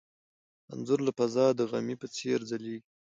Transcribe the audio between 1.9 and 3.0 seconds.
په څېر ځلېږي.